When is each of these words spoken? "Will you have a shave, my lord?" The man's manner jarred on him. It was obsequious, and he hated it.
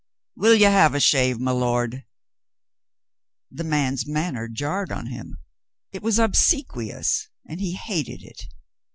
"Will 0.35 0.55
you 0.55 0.65
have 0.65 0.95
a 0.95 0.99
shave, 0.99 1.39
my 1.39 1.51
lord?" 1.51 2.05
The 3.51 3.63
man's 3.63 4.07
manner 4.07 4.47
jarred 4.47 4.91
on 4.91 5.11
him. 5.11 5.37
It 5.91 6.01
was 6.01 6.17
obsequious, 6.17 7.29
and 7.47 7.61
he 7.61 7.73
hated 7.73 8.23
it. 8.23 8.47